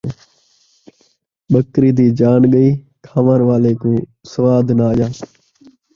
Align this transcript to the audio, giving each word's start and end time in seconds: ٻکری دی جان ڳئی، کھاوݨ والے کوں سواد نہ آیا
ٻکری 1.51 1.89
دی 1.97 2.07
جان 2.19 2.41
ڳئی، 2.51 2.69
کھاوݨ 3.05 3.39
والے 3.49 3.73
کوں 3.81 3.97
سواد 4.31 4.65
نہ 4.77 4.83
آیا 4.91 5.07